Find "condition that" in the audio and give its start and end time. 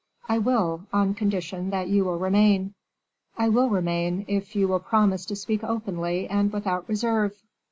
1.13-1.87